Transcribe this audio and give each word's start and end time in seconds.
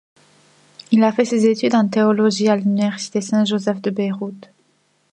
Il 0.91 1.03
a 1.03 1.11
fait 1.11 1.25
ses 1.25 1.45
études 1.45 1.75
en 1.75 1.87
théologie 1.87 2.47
à 2.49 2.55
l'université 2.55 3.21
Saint-Joseph 3.21 3.83
de 3.83 3.91
Beyrouth. 3.91 4.49